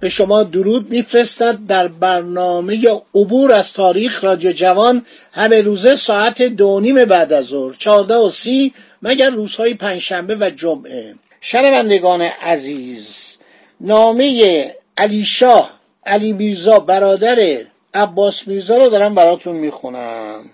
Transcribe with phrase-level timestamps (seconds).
[0.00, 6.80] به شما درود میفرستد در برنامه عبور از تاریخ رادیو جوان همه روزه ساعت دو
[6.80, 8.72] نیم بعد از ظهر چهارده و سی
[9.02, 11.14] مگر روزهای پنجشنبه و جمعه.
[11.40, 13.36] شنوندگان عزیز
[13.80, 15.70] نامه علی شاه
[16.06, 17.58] علی میرزا برادر
[17.94, 20.50] عباس میرزا رو دارم براتون می‌خونم.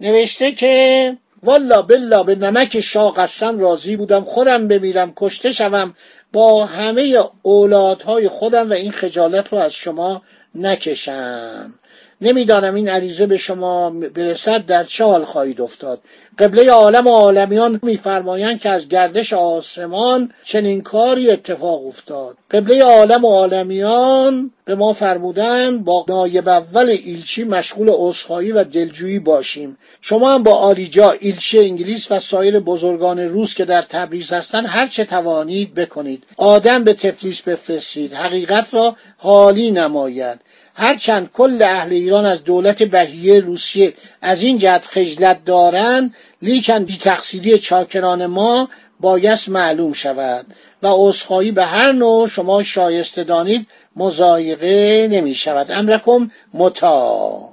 [0.00, 5.94] نوشته که والا بلا به نمک شاه قسم راضی بودم خودم بمیرم کشته شوم
[6.32, 10.22] با همه اولادهای خودم و این خجالت رو از شما
[10.54, 11.77] نکشم.
[12.20, 16.00] نمی‌دانم این عریضه به شما برسد در چه حال خواهید افتاد؟
[16.38, 22.36] قبله عالم و عالمیان میفرمایند که از گردش آسمان چنین کاری اتفاق افتاد.
[22.50, 29.18] قبله عالم و عالمیان به ما فرمودن با نایب اول ایلچی مشغول عذرخواهی و دلجویی
[29.18, 29.78] باشیم.
[30.00, 34.86] شما هم با آلیجا ایلچی انگلیس و سایر بزرگان روس که در تبریز هستند هر
[34.86, 36.24] چه توانید بکنید.
[36.36, 40.40] آدم به تفلیس بفرستید حقیقت را حالی نماید.
[40.78, 46.96] هرچند کل اهل ایران از دولت بهیه روسیه از این جهت خجلت دارند لیکن بی
[46.96, 48.68] تقصیری چاکران ما
[49.00, 50.46] بایست معلوم شود
[50.82, 53.66] و عذرخواهی به هر نوع شما شایسته دانید
[53.96, 55.70] مزایقه نمی شود.
[55.70, 57.48] امرکم متا.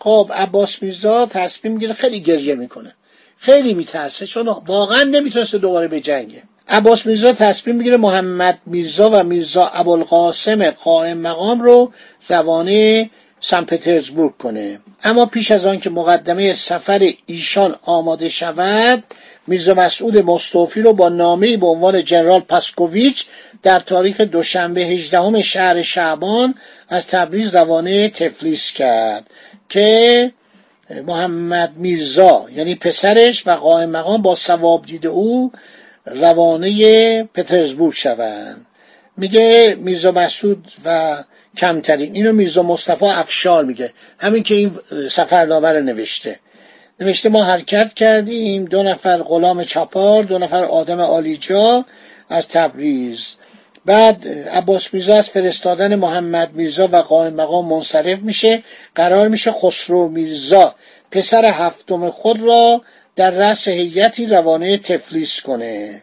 [0.00, 2.94] خب عباس میرزا تصمیم می‌گیره خیلی گریه می‌کنه.
[3.38, 4.26] خیلی میترسه.
[4.26, 6.42] چون واقعا نمی‌تونسته دوباره به جنگه.
[6.68, 11.92] عباس میرزا تصمیم می‌گیره محمد میرزا و میرزا ابوالقاسم قائم مقام رو
[12.28, 13.10] روانه
[13.40, 14.80] سن پترزبورگ کنه.
[15.04, 19.04] اما پیش از آن که مقدمه سفر ایشان آماده شود
[19.46, 23.26] میرزا مسعود مستوفی رو با نامه به عنوان جنرال پاسکوویچ
[23.62, 26.54] در تاریخ دوشنبه 18 شهر شعبان
[26.88, 29.26] از تبریز روانه تفلیس کرد
[29.68, 30.32] که
[31.06, 35.52] محمد میرزا یعنی پسرش و قائم مقام با ثواب دید او
[36.06, 38.66] روانه پترزبورگ شوند.
[39.16, 41.16] میگه میرزا مسعود و
[41.56, 43.92] کمترین اینو میرزا مصطفی افشار میگه.
[44.18, 44.72] همین که این
[45.10, 46.38] سفرنامه رو نوشته.
[47.00, 51.84] نوشته ما حرکت کردیم دو نفر غلام چاپار دو نفر آدم آلیجا
[52.28, 53.28] از تبریز.
[53.84, 58.62] بعد عباس میرزا از فرستادن محمد میرزا و قائم مقام منصرف میشه.
[58.94, 60.74] قرار میشه خسرو میرزا
[61.10, 62.82] پسر هفتم خود را
[63.16, 66.02] در رأس هیئتی روانه تفلیس کنه.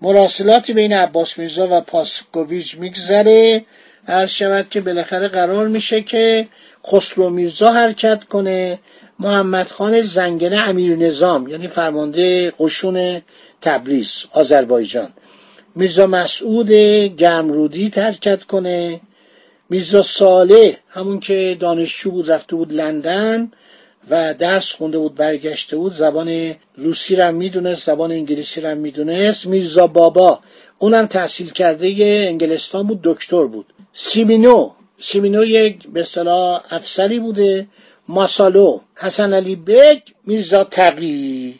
[0.00, 3.64] مراسلاتی بین عباس میرزا و پاسکوویچ میگذره.
[4.06, 6.48] هر شود که بالاخره قرار میشه که
[6.86, 8.78] خسرو میرزا حرکت کنه.
[9.18, 13.22] محمد خان زنگنه امیر نظام یعنی فرمانده قشون
[13.60, 15.08] تبریز آذربایجان.
[15.74, 16.72] میرزا مسعود
[17.16, 19.00] گمرودی حرکت کنه.
[19.70, 23.52] میرزا صالح همون که دانشجو بود رفته بود لندن.
[24.10, 25.92] و درس خونده بود برگشته بود.
[25.92, 29.46] زبان روسی را می‌دونست زبان انگلیسی را می‌دونست.
[29.46, 30.40] میرزا بابا
[30.78, 31.86] اونم تحصیل کرده
[32.28, 33.66] انگلستان بود دکتر بود.
[33.92, 37.66] سیمینو سیمینو یک به اصطلاح افسری بوده.
[38.08, 41.58] ماسالو حسن علی بگ میرزا تقی.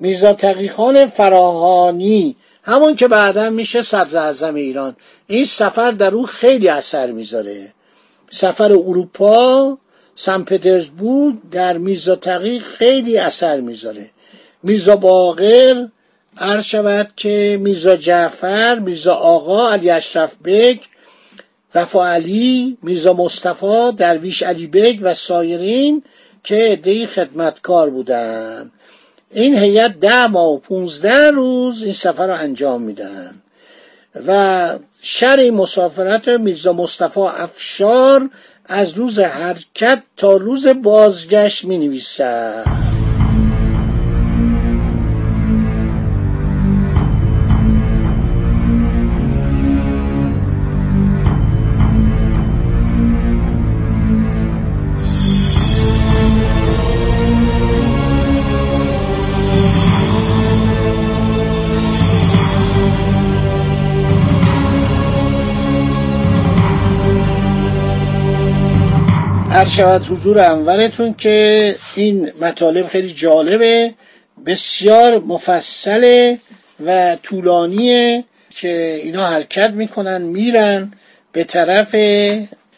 [0.00, 4.96] میرزا تقی خان فراهانی همون که بعدا میشه صدر اعظم ایران.
[5.26, 7.72] این سفر در او خیلی اثر می‌ذاره.
[8.30, 9.78] سفر اروپا
[10.16, 14.10] سن پترزبورگ در میرزا تقی خیلی اثر می‌ذاره.
[14.62, 15.86] میرزا باقر
[16.38, 20.78] عرض شود که میرزا جعفر میرزا آقا علی اشرف بگ
[21.74, 26.02] وفا علی میرزا مصطفی درویش علی بگ و سایرین
[26.44, 28.72] که عدهای خدمتکار بودند
[29.30, 33.34] این هیئت ده ماه و پونزده روز این سفر رو انجام میدن.
[34.26, 38.30] و شر مسافرت میرزا مصطفی افشار
[38.66, 42.83] از روز حرکت تا روز بازگشت می نویسد.
[69.54, 73.94] هر شود حضور انورتون که این مطالب خیلی جالبه
[74.46, 76.38] بسیار مفصله
[76.86, 80.92] و طولانیه که اینا حرکت می‌کنن میرن
[81.32, 81.94] به طرف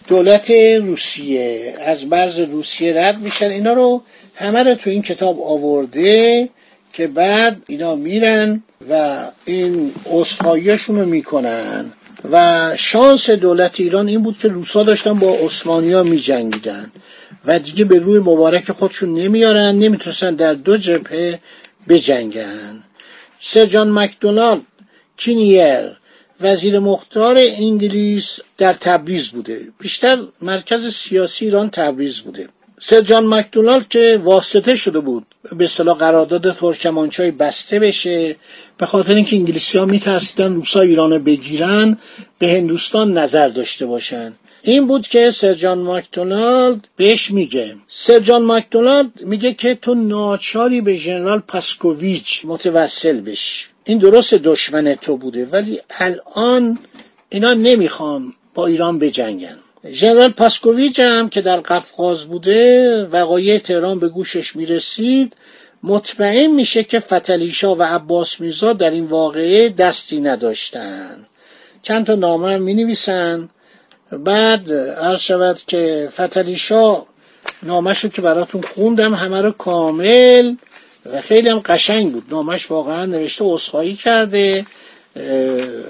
[0.09, 0.51] دولت
[0.81, 1.75] روسیه.
[1.85, 3.51] از مرز روسیه رد میشن.
[3.51, 4.03] اینا رو
[4.35, 6.49] همه رو تو این کتاب آورده
[6.93, 11.93] که بعد اینا میرن و این اصفاییشون رو می‌کنن.
[12.33, 16.93] و شانس دولت ایران این بود که روسا داشتن با عثمانی می جنگیدن
[17.45, 21.41] و دیگه به روی مبارک خودشون نمیارن نمی‌تونستن در دو جبهه
[21.89, 22.83] بجنگن.
[23.41, 24.61] سر جان مکدونالد
[25.17, 25.97] کینیر
[26.41, 29.69] وزیر مختار انگلیس در تبریز بوده.
[29.79, 32.49] بیشتر مرکز سیاسی ایران تبریز بوده.
[32.81, 35.27] سر جان مکدونالد که واسطه شده بود.
[35.53, 38.37] به اصطلاح قرارداد ترکمانچای بسته بشه.
[38.79, 41.99] به خاطر اینکه انگلیسی ها میترسیدن روسا ایران بگیرن
[42.39, 44.33] به هندوستان نظر داشته باشن.
[44.63, 47.77] این بود که سرجان مکدونالد بهش میگه.
[47.89, 53.65] سرجان مکدونالد میگه که تو ناچاری به ژنرال پاسکوویچ متوسل بشی.
[53.85, 56.79] این درست دشمن تو بوده ولی الان
[57.29, 59.59] اینا نمی‌خوان با ایران بجنگن.
[59.91, 65.37] ژنرال پاسکوویچ هم که در قفقاز بوده وقایع تهران به گوشش می‌رسید
[65.83, 71.27] مطمئن میشه که فتلیشا و عباس میرزا در این واقعه دستی نداشتن.
[71.83, 73.49] چند تا نامه می نویسن
[74.13, 77.03] بعد عرض شود که فتلیشا
[77.63, 80.55] نامش رو که براتون خوندم همه رو کامل
[81.13, 82.25] و خیلی هم قشنگ بود.
[82.31, 84.67] نامش واقعا نوشته اصخایی کرده.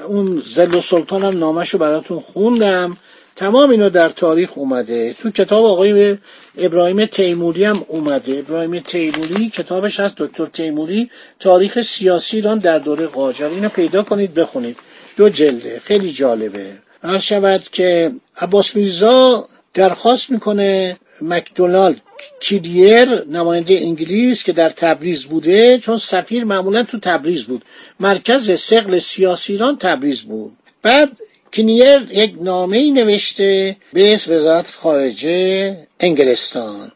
[0.08, 2.96] اون زل و سلطان هم نامش رو براتون خوندم.
[3.36, 5.12] تمام اینا در تاریخ اومده.
[5.12, 6.16] تو کتاب آقای
[6.58, 8.38] ابراهیم تیموری هم اومده.
[8.38, 11.10] ابراهیم تیموری کتابش هست دکتر تیموری
[11.40, 13.50] تاریخ سیاسی ایران در دوره قاجار.
[13.50, 14.76] اینو پیدا کنید بخونید.
[15.16, 15.80] دو جلده.
[15.84, 16.66] خیلی جالبه.
[17.02, 22.00] هر شود که عباس میرزا درخواست می‌کنه مکدونالد
[22.40, 27.64] کیدیر نماینده انگلیس که در تبریز بوده چون سفیر معمولا تو تبریز بود.
[28.00, 30.56] مرکز سقل سیاسی ایران تبریز بود.
[30.82, 31.10] بعد
[31.50, 36.92] کینیر یک نامه نوشته به وزارت خارجه انگلستان.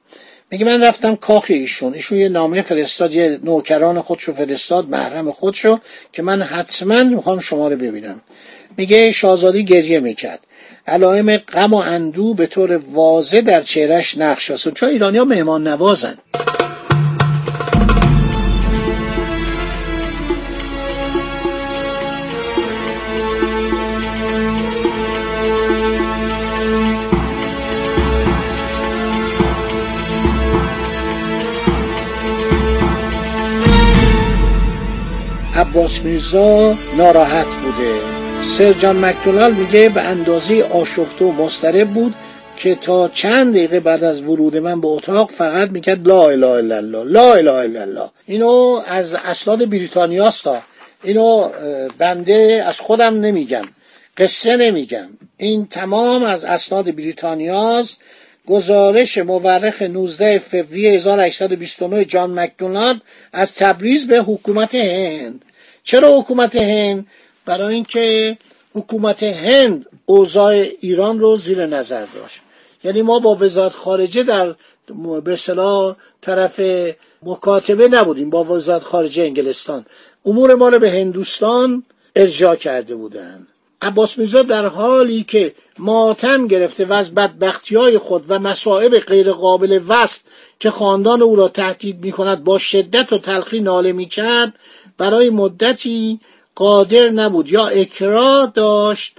[0.50, 1.94] میگه من رفتم کاخ ایشون.
[1.94, 5.78] ایشون یه نامه فرستاد یه نوکران خودشو فرستاد محرم خودشو
[6.12, 8.20] که من حتما می‌خوام شما رو ببینم.
[8.76, 10.40] میگه شاهزادی گریه می‌کرد.
[10.86, 15.68] علائم غم و اندو به طور واضح در چهرش نقش است چون ایرانی ها مهمان
[15.68, 16.18] نوازن
[35.70, 37.94] عباس میرزا ناراحت بوده.
[38.58, 42.14] سر جان مکدونالد میگه به اندازه آشفته و مسترب بود
[42.56, 46.76] که تا چند دقیقه بعد از ورود من به اتاق فقط می‌کرد لا اله الا
[46.76, 48.10] الله لا اله الا الله.
[48.26, 50.62] اینو از اسناد بریتانیاستا
[51.02, 51.48] اینو
[51.98, 53.64] بنده از خودم نمیگم
[54.16, 55.08] قصه نمیگم.
[55.36, 58.00] این تمام از اسناد بریتانیاست
[58.46, 63.00] گزارش مورخ 19 فوریه 1829 جان مکدونالد
[63.32, 65.44] از تبریز به حکومت هند.
[65.84, 67.06] چرا حکومت هند؟
[67.44, 68.38] برای اینکه
[68.74, 72.40] حکومت هند اوضاع ایران رو زیر نظر داشت.
[72.84, 74.54] یعنی ما با وزارت خارجه در
[75.24, 76.60] به اصطلاح طرف
[77.22, 79.86] مکاتبه نبودیم با وزارت خارجه انگلستان.
[80.24, 81.84] امور ما رو به هندوستان
[82.16, 83.46] ارجاع کرده بودند
[83.82, 89.32] عباس میرزا در حالی که ماتم گرفته و از بدبختی های خود و مصائب غیر
[89.32, 90.20] قابل وصف
[90.60, 94.54] که خاندان او را تهدید می کند با شدت و تلخی ناله می کرد
[95.00, 96.20] برای مدتی
[96.54, 97.48] قادر نبود.
[97.48, 99.16] یا اکراه داشت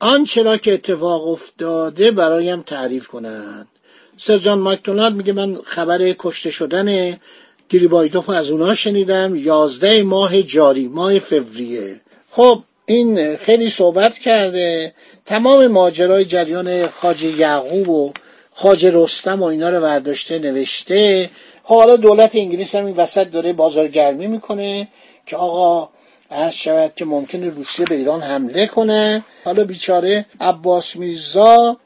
[0.00, 3.68] آنچه را که اتفاق افتاده برایم تعریف کنند
[4.16, 7.18] سرجان مکدونالد میگه من خبر کشته شدن
[7.68, 9.36] گریبایدوف از اونا شنیدم.
[9.36, 12.00] یازده ماه جاری ماه فوریه.
[12.30, 14.94] خب این خیلی صحبت کرده.
[15.26, 18.12] تمام ماجرای جریان خاج یعقوب و
[18.54, 21.30] خاج رستم و اینا رو برداشته نوشته.
[21.62, 24.88] حالا دولت انگلیس هم این وسط داره بازارگرمی می‌کنه
[25.26, 25.88] که آقا
[26.30, 29.24] عرض شود که ممکنه روسیه به ایران حمله کنه.
[29.44, 31.76] حالا بیچاره عباس میرزا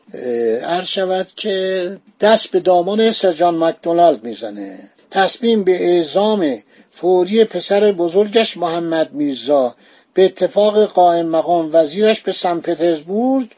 [0.65, 4.79] عرض شود که دست به دامان سرجان مکدونالد می‌زنه.
[5.11, 6.59] تصمیم به اعزام
[6.91, 9.75] فوری پسر بزرگش محمد میرزا
[10.15, 13.49] به اتفاق قائم مقام وزیرش به سن پترزبورگ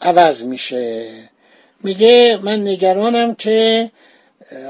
[0.00, 1.06] عوض میشه.
[1.82, 3.90] میگه من نگرانم که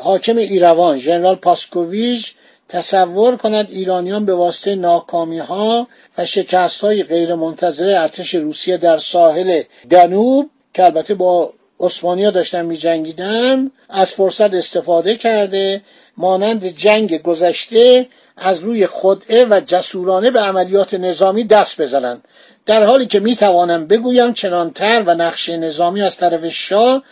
[0.03, 2.35] حاکم ایروان ژنرال پاسکوویچ
[2.69, 8.97] تصور کند ایرانیان به واسطه ناکامی ها و شکست های غیر منتظره ارتش روسیه در
[8.97, 15.83] ساحل دنوب که البته با عثمانی داشتن می جنگیدن از فرصت استفاده کرده
[16.17, 18.07] مانند جنگ گذشته
[18.37, 22.25] از روی خدعه و جسورانه به عملیات نظامی دست بزنند.
[22.67, 27.03] در حالی که می توانم بگویم چنانتر و نقشه نظامی از طرف شاه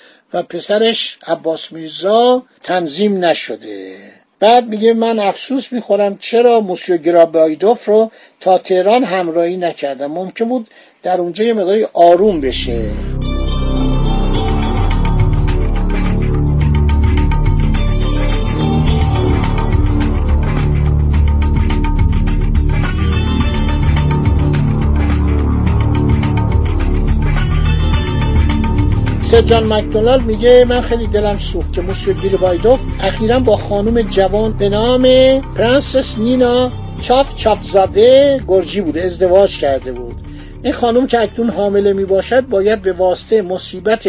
[0.43, 3.97] پسرش عباس میرزا تنظیم نشده.
[4.41, 10.07] بعد میگه من افسوس می‌خورم چرا موسیو گرابایدوف رو تا تهران همراهی نکردم.
[10.07, 10.69] ممکن بود
[11.03, 12.91] در اونجا یه مقداری آروم بشه.
[29.31, 34.53] سر جان مکدونالد میگه من خیلی دلم سوخت که موسیو گریبایدوف اخیرا با خانم جوان
[34.53, 35.03] به نام
[35.41, 36.71] پرنسس نینا
[37.03, 40.17] چاوچاوادزه گرجی بوده ازدواج کرده بود.
[40.63, 44.09] این خانم که اکنون حامله می باشد باید به واسطه مصیبت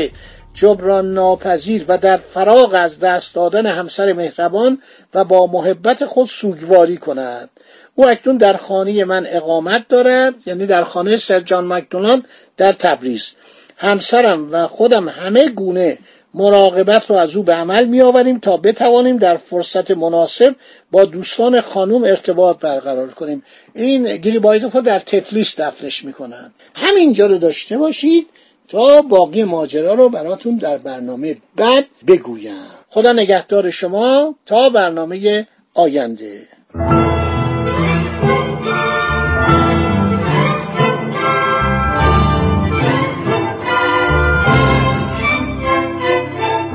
[0.54, 4.82] جبران ناپذیر و در فراق از دست دادن همسر مهربان
[5.14, 7.50] و با محبت خود سوگواری کند.
[7.96, 12.24] او اکنون در خانه من اقامت دارد یعنی در خانه سر جان مکدونالد
[12.58, 13.32] در تبریز.
[13.78, 15.98] همسرم و خودم همه گونه
[16.34, 20.56] مراقبت رو از او به عمل می آوریم تا بتوانیم در فرصت مناسب
[20.92, 23.44] با دوستان خانوم ارتباط برقرار کنیم.
[23.76, 26.54] این گریبایدوف در تفلیس دفنش می‌کنن.
[26.76, 28.28] همینجا رو داشته باشید
[28.68, 32.54] تا باقی ماجرا رو براتون در برنامه بعد بگویم.
[32.90, 36.42] خدا نگهدار شما تا برنامه آینده.